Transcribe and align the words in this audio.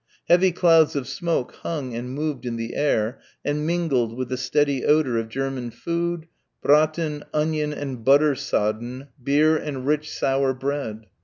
Heavy 0.29 0.51
clouds 0.51 0.95
of 0.95 1.07
smoke 1.07 1.51
hung 1.57 1.93
and 1.93 2.09
moved 2.11 2.43
in 2.47 2.55
the 2.55 2.73
air 2.73 3.21
and 3.45 3.67
mingled 3.67 4.17
with 4.17 4.29
the 4.29 4.35
steady 4.35 4.83
odour 4.83 5.17
of 5.17 5.29
German 5.29 5.69
food, 5.69 6.25
braten, 6.65 7.21
onion 7.35 7.71
and 7.71 8.03
butter 8.03 8.33
sodden, 8.33 9.09
beer 9.23 9.55
and 9.55 9.85
rich 9.85 10.09
sour 10.09 10.55
bread. 10.55 11.05